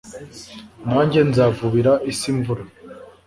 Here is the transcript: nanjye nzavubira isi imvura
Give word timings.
nanjye 0.87 1.19
nzavubira 1.29 1.91
isi 2.11 2.25
imvura 2.33 2.63